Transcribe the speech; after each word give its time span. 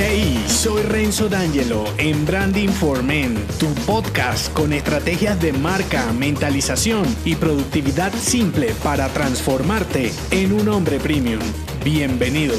Hey, 0.00 0.44
soy 0.46 0.82
Renzo 0.82 1.28
D'Angelo 1.28 1.84
en 1.98 2.24
Branding 2.24 2.68
for 2.68 3.02
Men, 3.02 3.34
tu 3.58 3.66
podcast 3.84 4.52
con 4.52 4.72
estrategias 4.72 5.40
de 5.40 5.52
marca, 5.52 6.12
mentalización 6.12 7.04
y 7.24 7.34
productividad 7.34 8.12
simple 8.12 8.72
para 8.84 9.08
transformarte 9.08 10.12
en 10.30 10.52
un 10.52 10.68
hombre 10.68 11.00
premium. 11.00 11.40
Bienvenido. 11.84 12.54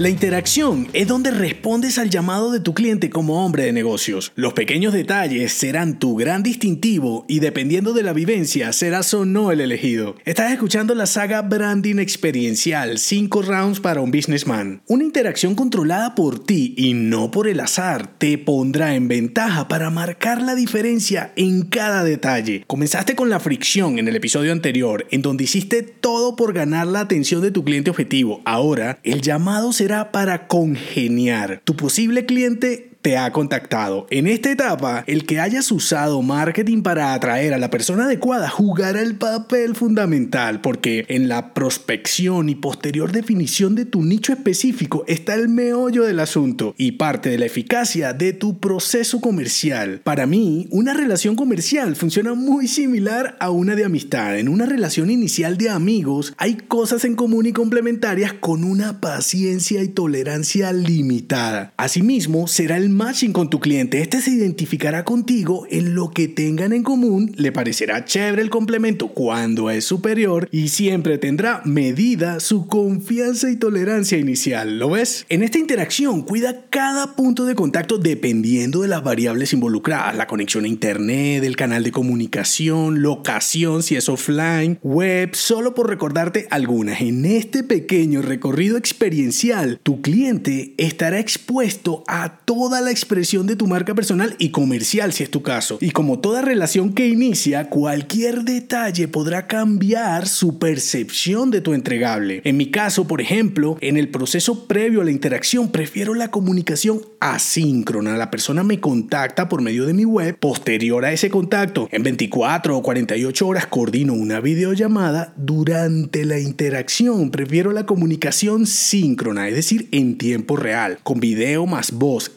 La 0.00 0.08
interacción 0.08 0.88
es 0.94 1.06
donde 1.08 1.30
respondes 1.30 1.98
al 1.98 2.08
llamado 2.08 2.50
de 2.52 2.60
tu 2.60 2.72
cliente 2.72 3.10
como 3.10 3.44
hombre 3.44 3.64
de 3.64 3.72
negocios. 3.74 4.32
Los 4.34 4.54
pequeños 4.54 4.94
detalles 4.94 5.52
serán 5.52 5.98
tu 5.98 6.16
gran 6.16 6.42
distintivo 6.42 7.26
y 7.28 7.40
dependiendo 7.40 7.92
de 7.92 8.02
la 8.02 8.14
vivencia 8.14 8.72
serás 8.72 9.12
o 9.12 9.26
no 9.26 9.52
el 9.52 9.60
elegido. 9.60 10.16
Estás 10.24 10.52
escuchando 10.52 10.94
la 10.94 11.04
saga 11.04 11.42
Branding 11.42 11.98
Experiencial 11.98 12.96
5 12.96 13.42
Rounds 13.42 13.80
para 13.80 14.00
un 14.00 14.10
Businessman. 14.10 14.80
Una 14.86 15.04
interacción 15.04 15.54
controlada 15.54 16.14
por 16.14 16.42
ti 16.46 16.72
y 16.78 16.94
no 16.94 17.30
por 17.30 17.46
el 17.46 17.60
azar 17.60 18.16
te 18.16 18.38
pondrá 18.38 18.94
en 18.94 19.06
ventaja 19.06 19.68
para 19.68 19.90
marcar 19.90 20.40
la 20.40 20.54
diferencia 20.54 21.34
en 21.36 21.60
cada 21.66 22.04
detalle. 22.04 22.64
Comenzaste 22.66 23.14
con 23.14 23.28
la 23.28 23.38
fricción 23.38 23.98
en 23.98 24.08
el 24.08 24.16
episodio 24.16 24.52
anterior 24.52 25.06
en 25.10 25.20
donde 25.20 25.44
hiciste 25.44 25.82
todo 25.82 26.36
por 26.36 26.54
ganar 26.54 26.86
la 26.86 27.00
atención 27.00 27.42
de 27.42 27.50
tu 27.50 27.64
cliente 27.64 27.90
objetivo. 27.90 28.40
Ahora 28.46 28.98
el 29.02 29.20
llamado 29.20 29.74
será 29.74 29.89
para 29.90 30.46
congeniar. 30.46 31.60
Tu 31.64 31.76
posible 31.76 32.24
cliente 32.26 32.89
te 33.02 33.16
ha 33.16 33.32
contactado. 33.32 34.06
En 34.10 34.26
esta 34.26 34.50
etapa, 34.50 35.04
el 35.06 35.24
que 35.24 35.40
hayas 35.40 35.72
usado 35.72 36.20
marketing 36.22 36.82
para 36.82 37.14
atraer 37.14 37.54
a 37.54 37.58
la 37.58 37.70
persona 37.70 38.04
adecuada 38.04 38.48
jugará 38.48 39.00
el 39.00 39.16
papel 39.16 39.74
fundamental 39.74 40.60
porque 40.60 41.06
en 41.08 41.28
la 41.28 41.54
prospección 41.54 42.48
y 42.48 42.54
posterior 42.54 43.12
definición 43.12 43.74
de 43.74 43.86
tu 43.86 44.02
nicho 44.02 44.32
específico 44.32 45.04
está 45.06 45.34
el 45.34 45.48
meollo 45.48 46.04
del 46.04 46.20
asunto 46.20 46.74
y 46.76 46.92
parte 46.92 47.30
de 47.30 47.38
la 47.38 47.46
eficacia 47.46 48.12
de 48.12 48.32
tu 48.32 48.58
proceso 48.58 49.20
comercial. 49.20 50.00
Para 50.04 50.26
mí, 50.26 50.68
una 50.70 50.92
relación 50.92 51.36
comercial 51.36 51.96
funciona 51.96 52.34
muy 52.34 52.68
similar 52.68 53.36
a 53.40 53.50
una 53.50 53.76
de 53.76 53.84
amistad. 53.84 54.38
En 54.38 54.48
una 54.48 54.66
relación 54.66 55.10
inicial 55.10 55.56
de 55.56 55.70
amigos 55.70 56.34
hay 56.36 56.56
cosas 56.56 57.04
en 57.04 57.14
común 57.14 57.46
y 57.46 57.52
complementarias 57.52 58.34
con 58.34 58.64
una 58.64 59.00
paciencia 59.00 59.82
y 59.82 59.88
tolerancia 59.88 60.72
limitada. 60.72 61.72
Asimismo, 61.76 62.46
será 62.46 62.76
el 62.76 62.89
matching 62.92 63.32
con 63.32 63.50
tu 63.50 63.60
cliente. 63.60 64.00
Este 64.00 64.20
se 64.20 64.30
identificará 64.30 65.04
contigo 65.04 65.66
en 65.70 65.94
lo 65.94 66.10
que 66.10 66.28
tengan 66.28 66.72
en 66.72 66.82
común, 66.82 67.32
le 67.36 67.52
parecerá 67.52 68.04
chévere 68.04 68.42
el 68.42 68.50
complemento 68.50 69.08
cuando 69.08 69.70
es 69.70 69.84
superior 69.84 70.48
y 70.50 70.68
siempre 70.68 71.18
tendrá 71.18 71.62
medida 71.64 72.40
su 72.40 72.66
confianza 72.66 73.50
y 73.50 73.56
tolerancia 73.56 74.18
inicial. 74.18 74.78
¿Lo 74.78 74.90
ves? 74.90 75.26
En 75.28 75.42
esta 75.42 75.58
interacción 75.58 76.22
cuida 76.22 76.66
cada 76.70 77.14
punto 77.14 77.44
de 77.44 77.54
contacto 77.54 77.98
dependiendo 77.98 78.82
de 78.82 78.88
las 78.88 79.02
variables 79.02 79.52
involucradas, 79.52 80.16
la 80.16 80.26
conexión 80.26 80.64
a 80.64 80.68
internet, 80.68 81.44
el 81.44 81.56
canal 81.56 81.84
de 81.84 81.92
comunicación, 81.92 83.02
locación 83.02 83.82
si 83.82 83.96
es 83.96 84.08
offline, 84.08 84.78
web, 84.82 85.34
solo 85.34 85.74
por 85.74 85.88
recordarte 85.88 86.46
algunas. 86.50 87.00
En 87.00 87.24
este 87.24 87.62
pequeño 87.62 88.22
recorrido 88.22 88.76
experiencial, 88.76 89.80
tu 89.82 90.00
cliente 90.02 90.74
estará 90.78 91.18
expuesto 91.18 92.04
a 92.06 92.38
toda 92.44 92.79
la 92.80 92.90
expresión 92.90 93.46
de 93.46 93.56
tu 93.56 93.66
marca 93.66 93.94
personal 93.94 94.34
y 94.38 94.50
comercial 94.50 95.12
si 95.12 95.22
es 95.22 95.30
tu 95.30 95.42
caso. 95.42 95.78
Y 95.80 95.90
como 95.90 96.20
toda 96.20 96.42
relación 96.42 96.92
que 96.92 97.08
inicia, 97.08 97.68
cualquier 97.68 98.44
detalle 98.44 99.08
podrá 99.08 99.46
cambiar 99.46 100.28
su 100.28 100.58
percepción 100.58 101.50
de 101.50 101.60
tu 101.60 101.74
entregable. 101.74 102.42
En 102.44 102.56
mi 102.56 102.70
caso, 102.70 103.06
por 103.06 103.20
ejemplo, 103.20 103.76
en 103.80 103.96
el 103.96 104.08
proceso 104.08 104.66
previo 104.66 105.00
a 105.00 105.04
la 105.04 105.10
interacción, 105.10 105.70
prefiero 105.70 106.14
la 106.14 106.30
comunicación 106.30 107.02
asíncrona. 107.20 108.16
La 108.16 108.30
persona 108.30 108.62
me 108.62 108.80
contacta 108.80 109.48
por 109.48 109.62
medio 109.62 109.86
de 109.86 109.94
mi 109.94 110.04
web. 110.04 110.36
Posterior 110.38 111.04
a 111.04 111.12
ese 111.12 111.30
contacto, 111.30 111.88
en 111.92 112.02
24 112.02 112.76
o 112.76 112.82
48 112.82 113.46
horas 113.46 113.66
coordino 113.66 114.14
una 114.14 114.40
videollamada. 114.40 115.32
Durante 115.36 116.24
la 116.24 116.38
interacción, 116.38 117.30
prefiero 117.30 117.72
la 117.72 117.86
comunicación 117.86 118.66
síncrona, 118.66 119.48
es 119.48 119.54
decir, 119.54 119.88
en 119.92 120.18
tiempo 120.18 120.56
real, 120.56 120.98
con 121.02 121.20
video 121.20 121.66
más 121.66 121.92
voz. 121.92 122.32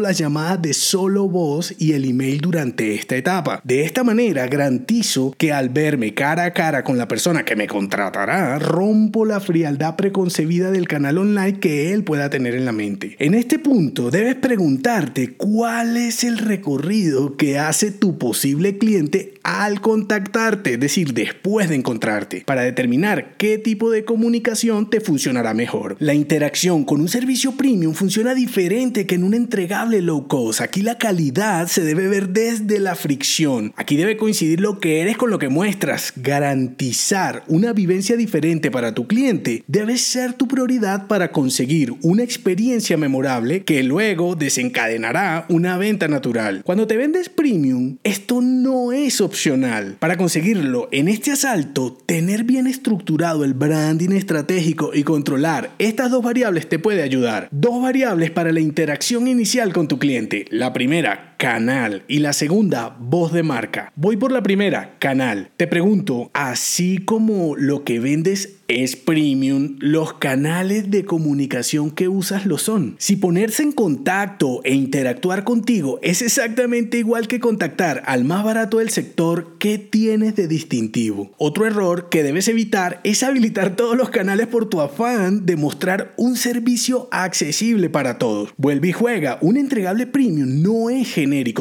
Las 0.00 0.18
llamadas 0.18 0.60
de 0.60 0.74
solo 0.74 1.28
voz 1.28 1.74
y 1.78 1.92
el 1.92 2.04
email 2.04 2.40
durante 2.40 2.94
esta 2.94 3.16
etapa. 3.16 3.60
De 3.64 3.82
esta 3.82 4.04
manera 4.04 4.46
garantizo 4.46 5.34
que 5.38 5.52
al 5.52 5.68
verme 5.68 6.14
cara 6.14 6.44
a 6.44 6.52
cara 6.52 6.84
con 6.84 6.98
la 6.98 7.08
persona 7.08 7.44
que 7.44 7.56
me 7.56 7.66
contratará, 7.66 8.58
rompo 8.58 9.24
la 9.24 9.40
frialdad 9.40 9.96
preconcebida 9.96 10.70
del 10.70 10.88
canal 10.88 11.18
online 11.18 11.58
que 11.58 11.92
él 11.92 12.04
pueda 12.04 12.30
tener 12.30 12.54
en 12.54 12.64
la 12.64 12.72
mente. 12.72 13.16
En 13.18 13.34
este 13.34 13.58
punto 13.58 14.10
debes 14.10 14.36
preguntarte 14.36 15.34
cuál 15.34 15.96
es 15.96 16.24
el 16.24 16.38
recorrido 16.38 17.36
que 17.36 17.58
hace 17.58 17.90
tu 17.90 18.18
posible 18.18 18.78
cliente 18.78 19.34
al 19.42 19.80
contactarte, 19.80 20.74
es 20.74 20.80
decir, 20.80 21.14
después 21.14 21.68
de 21.68 21.74
encontrarte, 21.76 22.42
para 22.46 22.62
determinar 22.62 23.34
qué 23.36 23.58
tipo 23.58 23.90
de 23.90 24.04
comunicación 24.04 24.88
te 24.88 25.00
funcionará 25.00 25.54
mejor. 25.54 25.96
La 25.98 26.14
interacción 26.14 26.84
con 26.84 27.00
un 27.00 27.08
servicio 27.08 27.52
premium 27.52 27.94
funciona 27.94 28.34
diferente 28.34 29.06
que 29.06 29.16
en 29.16 29.24
una 29.24 29.36
entregable 29.62 30.02
low 30.02 30.26
cost. 30.26 30.60
Aquí 30.60 30.82
la 30.82 30.98
calidad 30.98 31.68
se 31.68 31.84
debe 31.84 32.08
ver 32.08 32.30
desde 32.30 32.80
la 32.80 32.96
fricción. 32.96 33.72
Aquí 33.76 33.94
debe 33.96 34.16
coincidir 34.16 34.60
lo 34.60 34.80
que 34.80 35.00
eres 35.00 35.16
con 35.16 35.30
lo 35.30 35.38
que 35.38 35.48
muestras. 35.48 36.12
Garantizar 36.16 37.44
una 37.46 37.72
vivencia 37.72 38.16
diferente 38.16 38.72
para 38.72 38.92
tu 38.92 39.06
cliente 39.06 39.62
debe 39.68 39.98
ser 39.98 40.32
tu 40.32 40.48
prioridad 40.48 41.06
para 41.06 41.30
conseguir 41.30 41.94
una 42.02 42.24
experiencia 42.24 42.96
memorable 42.96 43.62
que 43.62 43.84
luego 43.84 44.34
desencadenará 44.34 45.46
una 45.48 45.78
venta 45.78 46.08
natural. 46.08 46.62
Cuando 46.64 46.88
te 46.88 46.96
vendes 46.96 47.28
premium, 47.28 47.98
esto 48.02 48.40
no 48.40 48.90
es 48.90 49.20
opcional. 49.20 49.96
Para 50.00 50.16
conseguirlo 50.16 50.88
en 50.90 51.06
este 51.06 51.30
asalto, 51.30 51.96
tener 52.04 52.42
bien 52.42 52.66
estructurado 52.66 53.44
el 53.44 53.54
branding 53.54 54.10
estratégico 54.10 54.90
y 54.92 55.04
controlar 55.04 55.70
estas 55.78 56.10
dos 56.10 56.24
variables 56.24 56.68
te 56.68 56.80
puede 56.80 57.02
ayudar. 57.02 57.46
Dos 57.52 57.80
variables 57.80 58.32
para 58.32 58.50
la 58.50 58.58
interacción 58.58 59.28
inicial 59.28 59.51
con 59.52 59.86
tu 59.86 59.98
cliente. 59.98 60.46
La 60.48 60.72
primera, 60.72 61.31
canal. 61.42 62.04
Y 62.06 62.20
la 62.20 62.34
segunda, 62.34 62.96
voz 63.00 63.32
de 63.32 63.42
marca. 63.42 63.92
Voy 63.96 64.16
por 64.16 64.30
la 64.30 64.44
primera, 64.44 64.96
canal. 65.00 65.50
Te 65.56 65.66
pregunto, 65.66 66.30
así 66.34 66.98
como 66.98 67.56
lo 67.56 67.82
que 67.82 67.98
vendes 67.98 68.60
es 68.68 68.96
premium, 68.96 69.76
los 69.80 70.14
canales 70.14 70.90
de 70.90 71.04
comunicación 71.04 71.90
que 71.90 72.08
usas 72.08 72.46
lo 72.46 72.58
son. 72.58 72.96
Si 72.98 73.16
ponerse 73.16 73.62
en 73.62 73.72
contacto 73.72 74.60
e 74.64 74.74
interactuar 74.74 75.44
contigo 75.44 75.98
es 76.02 76.22
exactamente 76.22 76.96
igual 76.96 77.28
que 77.28 77.40
contactar 77.40 78.02
al 78.06 78.24
más 78.24 78.44
barato 78.44 78.78
del 78.78 78.88
sector, 78.88 79.56
¿qué 79.58 79.78
tienes 79.78 80.36
de 80.36 80.48
distintivo? 80.48 81.32
Otro 81.36 81.66
error 81.66 82.08
que 82.08 82.22
debes 82.22 82.48
evitar 82.48 83.00
es 83.04 83.22
habilitar 83.22 83.76
todos 83.76 83.96
los 83.96 84.10
canales 84.10 84.46
por 84.46 84.68
tu 84.68 84.80
afán 84.80 85.44
de 85.44 85.56
mostrar 85.56 86.14
un 86.16 86.36
servicio 86.36 87.08
accesible 87.10 87.90
para 87.90 88.16
todos. 88.16 88.54
Vuelve 88.56 88.88
y 88.88 88.92
juega, 88.92 89.38
un 89.42 89.56
entregable 89.56 90.06
premium 90.06 90.62
no 90.62 90.88
es 90.88 91.08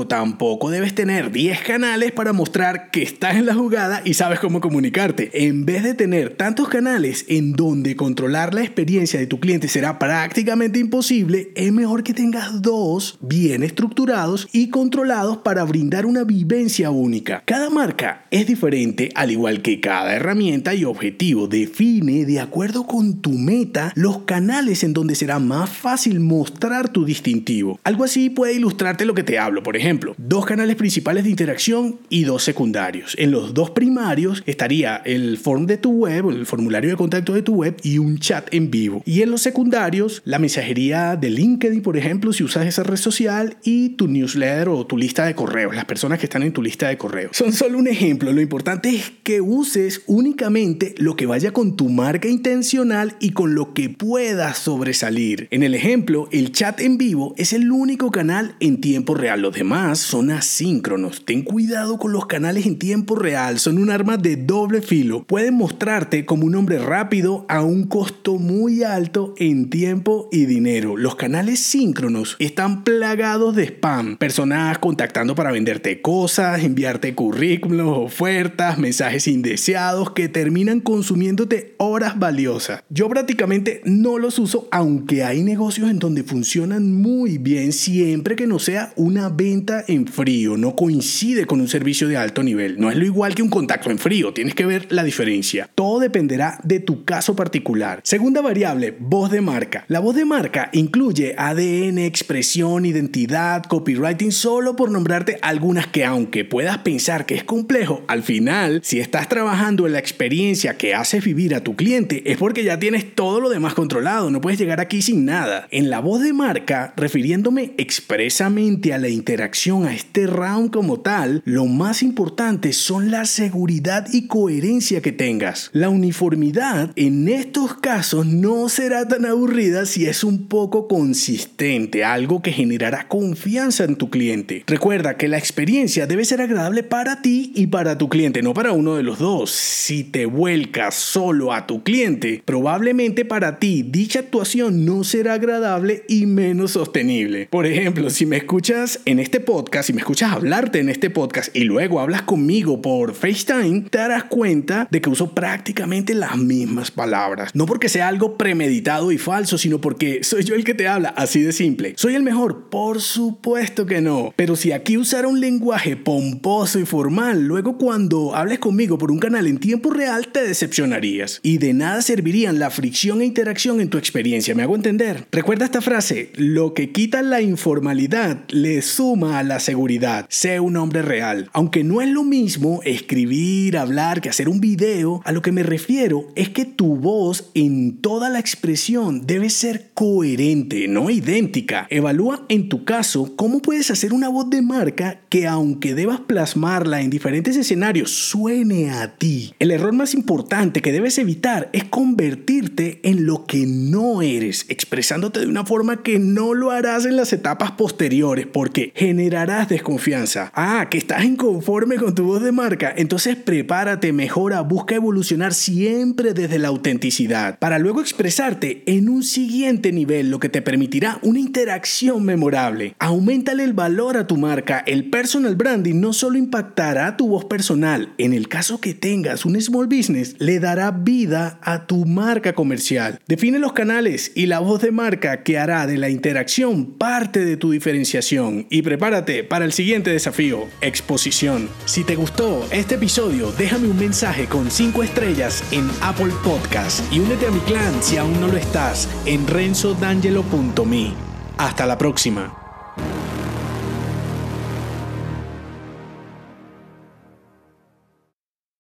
tampoco, 0.08 0.70
debes 0.70 0.94
tener 0.94 1.32
10 1.32 1.62
canales 1.62 2.12
para 2.12 2.34
mostrar 2.34 2.92
que 2.92 3.02
estás 3.02 3.38
en 3.38 3.46
la 3.46 3.56
jugada 3.56 4.02
y 4.04 4.16
sabes 4.16 4.40
cómo 4.40 4.60
comunicarte. 4.60 5.46
En 5.46 5.66
vez 5.66 5.84
de 5.84 5.94
tener 5.94 6.36
tantos 6.36 6.68
canales, 6.68 7.26
en 7.30 7.54
donde 7.54 7.96
controlar 7.96 8.54
la 8.54 8.64
experiencia 8.64 9.18
de 9.18 9.28
tu 9.28 9.40
cliente 9.40 9.70
será 9.70 9.98
prácticamente 9.98 10.80
imposible, 10.80 11.54
es 11.56 11.72
mejor 11.72 12.04
que 12.04 12.14
tengas 12.14 12.62
dos 12.62 13.18
bien 13.22 13.64
estructurados 13.64 14.50
y 14.52 14.70
controlados 14.70 15.38
para 15.38 15.64
brindar 15.64 16.06
una 16.06 16.26
vivencia 16.26 16.92
única. 16.92 17.42
Cada 17.46 17.70
marca 17.70 18.26
es 18.30 18.48
diferente, 18.48 19.10
al 19.16 19.32
igual 19.32 19.62
que 19.62 19.80
cada 19.80 20.14
herramienta 20.14 20.76
y 20.76 20.84
objetivo. 20.84 21.48
Define, 21.48 22.26
de 22.26 22.42
acuerdo 22.42 22.86
con 22.86 23.22
tu 23.22 23.32
meta, 23.32 23.94
los 23.96 24.20
canales 24.24 24.84
en 24.84 24.92
donde 24.92 25.16
será 25.16 25.40
más 25.40 25.70
fácil 25.70 26.20
mostrar 26.20 26.90
tu 26.90 27.06
distintivo. 27.06 27.80
Algo 27.86 28.04
así 28.04 28.30
puede 28.30 28.54
ilustrarte 28.54 29.06
lo 29.06 29.14
que 29.14 29.24
te 29.24 29.40
hablo. 29.40 29.61
Por 29.64 29.78
ejemplo, 29.78 30.16
dos 30.18 30.46
canales 30.46 30.76
principales 30.76 31.24
de 31.24 31.30
interacción 31.30 32.00
y 32.10 32.24
dos 32.24 32.44
secundarios. 32.44 33.16
En 33.18 33.32
los 33.32 33.54
dos 33.54 33.72
primarios 33.72 34.44
estaría 34.46 34.98
el 35.06 35.38
form 35.38 35.66
de 35.66 35.78
tu 35.78 35.92
web, 35.92 36.30
el 36.30 36.46
formulario 36.46 36.90
de 36.90 36.96
contacto 36.96 37.34
de 37.34 37.42
tu 37.42 37.56
web 37.56 37.78
y 37.84 37.98
un 37.98 38.18
chat 38.18 38.48
en 38.54 38.72
vivo. 38.72 39.04
Y 39.06 39.22
en 39.22 39.32
los 39.32 39.42
secundarios, 39.42 40.22
la 40.26 40.40
mensajería 40.40 41.16
de 41.16 41.30
LinkedIn, 41.30 41.82
por 41.82 41.98
ejemplo, 41.98 42.34
si 42.34 42.44
usas 42.44 42.66
esa 42.66 42.84
red 42.84 42.98
social 42.98 43.58
y 43.64 43.90
tu 43.90 44.08
newsletter 44.08 44.70
o 44.70 44.86
tu 44.86 44.98
lista 44.98 45.26
de 45.26 45.36
correos, 45.36 45.76
las 45.76 45.86
personas 45.86 46.20
que 46.20 46.26
están 46.26 46.44
en 46.44 46.54
tu 46.54 46.62
lista 46.62 46.88
de 46.88 46.98
correos. 46.98 47.36
Son 47.36 47.52
solo 47.54 47.78
un 47.78 47.88
ejemplo, 47.88 48.32
lo 48.32 48.42
importante 48.42 48.90
es 48.90 49.12
que 49.24 49.42
uses 49.42 50.04
únicamente 50.08 50.96
lo 50.98 51.16
que 51.16 51.26
vaya 51.26 51.52
con 51.52 51.76
tu 51.76 51.90
marca 51.90 52.28
intencional 52.28 53.16
y 53.20 53.32
con 53.32 53.56
lo 53.56 53.74
que 53.74 53.90
puedas 53.90 54.58
sobresalir. 54.58 55.48
En 55.52 55.64
el 55.64 55.76
ejemplo, 55.76 56.30
el 56.32 56.52
chat 56.52 56.80
en 56.80 56.98
vivo 56.98 57.34
es 57.38 57.54
el 57.54 57.72
único 57.72 58.12
canal 58.12 58.56
en 58.60 58.82
tiempo 58.82 59.14
real. 59.14 59.42
Los 59.52 59.58
demás 59.58 60.00
son 60.00 60.32
asíncronos. 60.32 61.26
Ten 61.26 61.42
cuidado 61.42 61.98
con 61.98 62.14
los 62.14 62.26
canales 62.26 62.66
en 62.66 62.80
tiempo 62.80 63.16
real, 63.16 63.60
son 63.60 63.80
un 63.80 63.90
arma 63.90 64.16
de 64.16 64.38
doble 64.38 64.82
filo. 64.82 65.26
Pueden 65.26 65.56
mostrarte 65.56 66.26
como 66.26 66.46
un 66.46 66.56
hombre 66.56 66.80
rápido 66.80 67.46
a 67.50 67.62
un 67.62 67.84
costo 67.84 68.36
muy 68.36 68.84
alto 68.84 69.34
en 69.38 69.70
tiempo 69.70 70.30
y 70.32 70.46
dinero. 70.46 70.96
Los 70.96 71.16
canales 71.16 71.60
síncronos 71.60 72.38
están 72.40 72.86
plagados 72.86 73.54
de 73.54 73.66
spam, 73.66 74.16
personas 74.16 74.80
contactando 74.80 75.36
para 75.36 75.52
venderte 75.52 76.02
cosas, 76.02 76.64
enviarte 76.64 77.14
currículos, 77.14 77.98
ofertas, 77.98 78.78
mensajes 78.78 79.28
indeseados 79.28 80.12
que 80.12 80.30
terminan 80.30 80.80
consumiéndote 80.80 81.76
horas 81.78 82.18
valiosas. 82.18 82.86
Yo 82.90 83.10
prácticamente 83.10 83.82
no 83.84 84.18
los 84.18 84.40
uso, 84.40 84.70
aunque 84.72 85.26
hay 85.26 85.44
negocios 85.44 85.90
en 85.90 86.00
donde 86.00 86.24
funcionan 86.24 86.94
muy 86.94 87.38
bien 87.38 87.74
siempre 87.74 88.38
que 88.38 88.48
no 88.48 88.58
sea 88.58 88.94
una 88.96 89.28
venta 89.36 89.84
en 89.88 90.08
frío, 90.08 90.58
no 90.58 90.76
coincide 90.76 91.46
con 91.46 91.62
un 91.62 91.68
servicio 91.68 92.08
de 92.08 92.18
alto 92.18 92.44
nivel. 92.44 92.80
No 92.80 92.90
es 92.90 92.98
lo 92.98 93.06
igual 93.06 93.36
que 93.36 93.42
un 93.42 93.50
contacto 93.50 93.90
en 93.90 93.98
frío, 93.98 94.34
tienes 94.34 94.56
que 94.56 94.66
ver 94.66 94.88
la 94.90 95.04
diferencia. 95.04 95.70
Todo 95.76 96.00
dependerá 96.00 96.60
de 96.64 96.80
tu 96.80 97.06
caso 97.06 97.36
particular. 97.36 98.02
Segunda 98.04 98.42
variable, 98.42 98.96
voz 99.00 99.32
de 99.32 99.42
marca. 99.42 99.86
La 99.88 100.00
voz 100.00 100.16
de 100.16 100.26
marca 100.26 100.70
incluye 100.74 101.36
ADN, 101.38 102.00
expresión, 102.00 102.86
identidad, 102.86 103.64
copywriting, 103.64 104.32
solo 104.32 104.76
por 104.76 104.92
nombrarte 104.92 105.40
algunas 105.42 105.88
que 105.88 106.06
aunque 106.06 106.46
puedas 106.46 106.80
pensar 106.80 107.26
que 107.26 107.36
es 107.36 107.44
complejo, 107.44 108.04
al 108.08 108.24
final, 108.24 108.82
si 108.84 109.00
estás 109.00 109.30
trabajando 109.30 109.86
en 109.86 109.94
la 109.94 110.00
experiencia 110.00 110.78
que 110.78 110.96
haces 110.96 111.24
vivir 111.24 111.56
a 111.56 111.64
tu 111.64 111.76
cliente, 111.76 112.32
es 112.32 112.38
porque 112.38 112.64
ya 112.64 112.80
tienes 112.80 113.16
todo 113.16 113.40
lo 113.40 113.50
demás 113.50 113.74
controlado, 113.74 114.32
no 114.32 114.42
puedes 114.42 114.60
llegar 114.60 114.80
aquí 114.80 115.02
sin 115.02 115.26
nada. 115.26 115.68
En 115.72 115.90
la 115.90 116.00
voz 116.00 116.22
de 116.22 116.34
marca, 116.34 116.94
refiriéndome 116.98 117.74
expresamente 117.78 118.94
a 118.94 118.98
la 118.98 119.10
interacción, 119.22 119.86
a 119.86 119.94
este 119.94 120.26
round 120.26 120.72
como 120.72 121.00
tal, 121.00 121.44
lo 121.46 121.68
más 121.68 122.02
importante 122.02 122.74
son 122.74 123.12
la 123.12 123.26
seguridad 123.26 124.08
y 124.12 124.26
coherencia 124.26 125.02
que 125.02 125.12
tengas. 125.12 125.70
La 125.74 125.90
uniformidad 125.90 126.92
en 126.96 127.30
estos 127.30 127.76
casos 127.76 128.26
no 128.26 128.68
será 128.68 129.08
tan 129.08 129.26
aburrida 129.26 129.86
si 129.86 130.08
es 130.08 130.24
un 130.24 130.48
poco 130.48 130.88
consistente, 130.88 132.04
algo 132.04 132.42
que 132.42 132.52
generará 132.52 133.08
confianza 133.08 133.84
en 133.84 133.96
tu 133.96 134.10
cliente. 134.10 134.64
Recuerda 134.66 135.18
que 135.18 135.28
la 135.28 135.38
experiencia 135.38 136.08
debe 136.08 136.26
ser 136.26 136.42
agradable 136.42 136.82
para 136.82 137.22
ti 137.22 137.52
y 137.56 137.68
para 137.68 138.00
tu 138.00 138.10
cliente, 138.10 138.42
no 138.42 138.56
para 138.56 138.72
uno 138.72 138.96
de 138.96 139.04
los 139.04 139.20
dos. 139.20 139.52
Si 139.52 140.04
te 140.04 140.26
vuelcas 140.26 140.96
solo 140.96 141.54
a 141.54 141.68
tu 141.68 141.84
cliente, 141.84 142.42
probablemente 142.44 143.24
para 143.24 143.60
ti 143.60 143.84
dicha 143.84 144.20
actuación 144.20 144.84
no 144.84 145.04
será 145.04 145.34
agradable 145.34 146.04
y 146.08 146.26
menos 146.26 146.72
sostenible. 146.72 147.48
Por 147.52 147.68
ejemplo, 147.68 148.10
si 148.10 148.26
me 148.26 148.38
escuchas 148.38 149.00
en 149.12 149.20
este 149.20 149.42
podcast, 149.42 149.88
si 149.88 149.94
me 149.94 150.00
escuchas 150.00 150.32
hablarte 150.32 150.80
en 150.80 150.90
este 150.90 151.10
podcast 151.10 151.54
y 151.56 151.66
luego 151.66 152.00
hablas 152.00 152.22
conmigo 152.22 152.82
por 152.82 153.14
FaceTime, 153.14 153.82
te 153.90 153.98
darás 153.98 154.24
cuenta 154.24 154.88
de 154.90 155.02
que 155.02 155.10
uso 155.10 155.36
prácticamente 155.36 156.16
las 156.16 156.38
mismas 156.38 156.92
palabras. 156.92 157.52
No 157.54 157.66
porque 157.66 157.90
sea 157.90 158.08
algo 158.08 158.38
premeditado 158.38 159.12
y 159.12 159.18
falso, 159.18 159.58
sino 159.58 159.82
porque 159.82 160.24
soy 160.24 160.44
yo 160.46 160.56
el 160.56 160.64
que 160.64 160.74
te 160.74 160.88
habla, 160.88 161.10
así 161.10 161.42
de 161.42 161.52
simple. 161.52 161.94
¿Soy 161.98 162.16
el 162.16 162.24
mejor? 162.24 162.70
Por 162.70 163.02
supuesto 163.02 163.86
que 163.86 164.00
no. 164.00 164.34
Pero 164.38 164.56
si 164.56 164.72
aquí 164.72 164.98
usara 164.98 165.28
un 165.28 165.42
lenguaje 165.42 165.98
pomposo 165.98 166.80
y 166.80 166.86
formal, 166.86 167.46
luego 167.46 167.78
cuando 167.78 168.34
hables 168.34 168.60
conmigo 168.60 168.98
por 168.98 169.12
un 169.12 169.20
canal 169.20 169.46
en 169.46 169.60
tiempo 169.60 169.90
real, 169.90 170.30
te 170.30 170.42
decepcionarías. 170.42 171.42
Y 171.44 171.58
de 171.58 171.74
nada 171.74 172.02
servirían 172.02 172.60
la 172.60 172.70
fricción 172.70 173.22
e 173.22 173.26
interacción 173.26 173.82
en 173.82 173.90
tu 173.90 173.98
experiencia, 173.98 174.56
¿me 174.56 174.64
hago 174.64 174.76
entender? 174.76 175.28
Recuerda 175.32 175.66
esta 175.66 175.82
frase, 175.82 176.32
lo 176.36 176.74
que 176.74 176.92
quita 176.92 177.22
la 177.22 177.42
informalidad 177.42 178.46
le 178.50 178.82
suma 179.02 179.40
a 179.40 179.44
la 179.44 179.60
seguridad. 179.60 180.28
Sé 180.30 180.60
un 180.60 180.78
hombre 180.78 181.02
real. 181.02 181.50
Aunque 181.54 181.84
no 181.84 182.02
es 182.02 182.10
lo 182.10 182.24
mismo 182.24 182.82
escribir, 182.84 183.76
hablar 183.76 184.22
que 184.22 184.30
hacer 184.30 184.48
un 184.48 184.62
video, 184.62 185.22
a 185.26 185.32
lo 185.32 185.42
que 185.42 185.52
me 185.52 185.64
refiero 185.64 186.28
es 186.36 186.50
que 186.50 186.66
tu 186.66 186.98
voz 186.98 187.50
en 187.56 187.98
toda 187.98 188.30
la 188.30 188.38
expresión 188.38 189.26
debe 189.26 189.50
ser 189.50 189.90
coherente, 189.96 190.88
no 190.88 191.10
idéntica. 191.10 191.88
Evalúa 191.90 192.46
en 192.48 192.70
tu 192.70 192.86
caso 192.86 193.36
cómo 193.36 193.64
puedes 193.64 193.90
hacer 193.90 194.14
una 194.14 194.30
voz 194.30 194.52
de 194.52 194.62
marca 194.62 195.22
que 195.30 195.48
aunque 195.48 195.96
debas 195.96 196.20
plasmarla 196.20 197.02
en 197.02 197.10
diferentes 197.10 197.58
escenarios, 197.58 198.12
suene 198.12 198.92
a 198.92 199.18
ti. 199.18 199.56
El 199.58 199.72
error 199.72 199.94
más 199.94 200.14
importante 200.14 200.84
que 200.84 200.92
debes 200.92 201.18
evitar 201.18 201.72
es 201.74 201.86
convertirte 201.86 203.00
en 203.02 203.26
lo 203.26 203.48
que 203.48 203.66
no 203.66 204.22
eres, 204.22 204.68
expresándote 204.70 205.40
de 205.40 205.48
una 205.48 205.66
forma 205.66 206.04
que 206.04 206.20
no 206.20 206.54
lo 206.54 206.70
harás 206.70 207.08
en 207.08 207.16
las 207.16 207.34
etapas 207.34 207.72
posteriores 207.72 208.46
porque 208.46 208.91
generarás 208.96 209.70
desconfianza. 209.70 210.52
Ah, 210.56 210.88
que 210.90 210.98
estás 210.98 211.24
inconforme 211.24 211.98
con 211.98 212.16
tu 212.16 212.26
voz 212.26 212.44
de 212.44 212.52
marca, 212.52 212.94
entonces 212.96 213.36
prepárate, 213.36 214.14
mejora, 214.14 214.62
busca 214.62 214.96
evolucionar 214.96 215.54
siempre 215.54 216.34
desde 216.34 216.60
la 216.60 216.70
autenticidad 216.70 217.60
para 217.60 217.80
luego 217.80 218.02
expresarte 218.02 218.84
en 218.86 219.10
un 219.10 219.24
siguiente 219.24 219.92
nivel, 219.92 220.30
lo 220.30 220.40
que 220.40 220.50
te 220.50 220.62
permitirá 220.62 221.20
una 221.22 221.40
interacción 221.40 222.24
memorable. 222.24 222.96
Aumentale 223.00 223.64
el 223.64 223.74
valor 223.74 224.18
a 224.18 224.28
tu 224.28 224.38
marca. 224.38 224.84
El 224.86 225.10
personal 225.10 225.56
branding 225.56 226.00
no 226.00 226.14
solo 226.14 226.38
impactará 226.38 227.18
tu 227.18 227.28
voz 227.28 227.46
personal, 227.46 228.14
en 228.18 228.34
el 228.34 228.48
caso 228.48 228.82
que 228.82 228.94
tengas 228.94 229.46
un 229.46 229.60
small 229.62 229.88
business, 229.88 230.36
le 230.40 230.60
dará 230.60 230.92
vida 230.92 231.60
a 231.62 231.88
tu 231.88 232.06
marca 232.06 232.54
comercial. 232.54 233.20
Define 233.28 233.60
los 233.60 233.74
canales 233.74 234.32
y 234.36 234.46
la 234.46 234.60
voz 234.60 234.82
de 234.82 234.92
marca 234.92 235.44
que 235.44 235.58
hará 235.58 235.88
de 235.88 235.98
la 235.98 236.10
interacción 236.10 236.98
parte 236.98 237.46
de 237.46 237.58
tu 237.58 237.72
diferenciación 237.72 238.66
y 238.82 238.84
prepárate 238.84 239.44
para 239.44 239.64
el 239.64 239.74
siguiente 239.74 240.10
desafío, 240.10 240.68
exposición. 240.82 241.70
Si 241.86 242.04
te 242.04 242.16
gustó 242.16 242.68
este 242.72 242.96
episodio, 242.96 243.52
déjame 243.52 243.88
un 243.88 243.98
mensaje 243.98 244.48
con 244.48 244.72
5 244.72 245.04
estrellas 245.04 245.64
en 245.72 245.90
Apple 246.02 246.34
Podcast 246.44 247.02
y 247.14 247.20
únete 247.20 247.46
a 247.46 247.52
mi 247.52 247.60
clan 247.60 248.02
si 248.02 248.18
aún 248.18 248.42
no 248.42 248.48
lo 248.48 248.58
estás 248.58 249.08
en 249.26 249.48
renzodangelo.me. 249.48 251.14
Hasta 251.58 251.86
la 251.86 251.98
próxima. 251.98 252.61